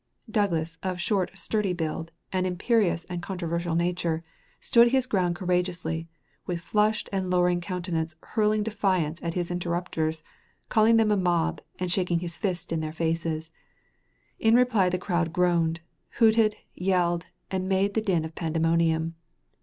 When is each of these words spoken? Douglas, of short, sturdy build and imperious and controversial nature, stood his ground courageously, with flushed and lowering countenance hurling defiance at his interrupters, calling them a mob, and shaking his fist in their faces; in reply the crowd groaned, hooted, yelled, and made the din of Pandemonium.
Douglas, 0.31 0.79
of 0.81 0.99
short, 0.99 1.29
sturdy 1.37 1.73
build 1.73 2.09
and 2.33 2.47
imperious 2.47 3.05
and 3.05 3.21
controversial 3.21 3.75
nature, 3.75 4.23
stood 4.59 4.87
his 4.87 5.05
ground 5.05 5.35
courageously, 5.35 6.09
with 6.47 6.59
flushed 6.59 7.07
and 7.13 7.29
lowering 7.29 7.61
countenance 7.61 8.15
hurling 8.23 8.63
defiance 8.63 9.21
at 9.21 9.35
his 9.35 9.51
interrupters, 9.51 10.23
calling 10.69 10.97
them 10.97 11.11
a 11.11 11.15
mob, 11.17 11.61
and 11.77 11.91
shaking 11.91 12.17
his 12.17 12.35
fist 12.35 12.71
in 12.71 12.79
their 12.79 12.91
faces; 12.91 13.51
in 14.39 14.55
reply 14.55 14.89
the 14.89 14.97
crowd 14.97 15.31
groaned, 15.31 15.81
hooted, 16.17 16.55
yelled, 16.73 17.27
and 17.51 17.69
made 17.69 17.93
the 17.93 18.01
din 18.01 18.25
of 18.25 18.33
Pandemonium. 18.33 19.13